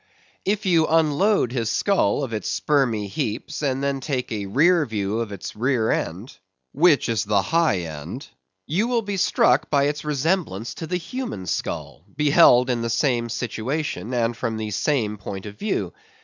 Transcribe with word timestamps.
If 0.45 0.65
you 0.65 0.87
unload 0.87 1.51
his 1.51 1.69
skull 1.69 2.23
of 2.23 2.33
its 2.33 2.49
spermy 2.49 3.07
heaps 3.07 3.61
and 3.61 3.83
then 3.83 4.01
take 4.01 4.31
a 4.31 4.47
rear 4.47 4.83
view 4.87 5.19
of 5.19 5.31
its 5.31 5.55
rear 5.55 5.91
end, 5.91 6.39
which 6.73 7.07
is 7.07 7.23
the 7.23 7.43
high 7.43 7.81
end, 7.81 8.25
you 8.65 8.87
will 8.87 9.03
be 9.03 9.17
struck 9.17 9.69
by 9.69 9.83
its 9.83 10.03
resemblance 10.03 10.73
to 10.73 10.87
the 10.87 10.97
human 10.97 11.45
skull, 11.45 12.03
beheld 12.15 12.67
in 12.71 12.81
the 12.81 12.89
same 12.89 13.29
situation, 13.29 14.11
and 14.11 14.35
from 14.35 14.57
the 14.57 14.71
same 14.71 15.19
point 15.19 15.45
of 15.45 15.59
view. 15.59 15.93